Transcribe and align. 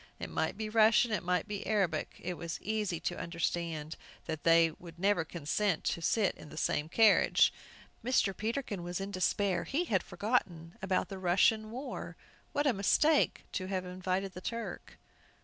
It 0.17 0.31
might 0.31 0.57
be 0.57 0.67
Russian, 0.67 1.11
it 1.11 1.21
might 1.21 1.47
be 1.47 1.63
Arabic. 1.67 2.15
It 2.23 2.33
was 2.33 2.59
easy 2.59 2.99
to 3.01 3.19
understand 3.19 3.97
that 4.25 4.41
they 4.43 4.71
would 4.71 4.97
never 4.97 5.23
consent 5.23 5.83
to 5.83 6.01
sit 6.01 6.33
in 6.33 6.49
the 6.49 6.57
same 6.57 6.89
carriage. 6.89 7.53
Mr. 8.03 8.35
Peterkin 8.35 8.81
was 8.81 8.99
in 8.99 9.11
despair; 9.11 9.63
he 9.63 9.83
had 9.85 10.01
forgotten 10.01 10.75
about 10.81 11.09
the 11.09 11.19
Russian 11.19 11.69
war! 11.69 12.17
What 12.51 12.65
a 12.65 12.73
mistake 12.73 13.43
to 13.51 13.67
have 13.67 13.85
invited 13.85 14.31
the 14.31 14.41
Turk! 14.41 14.97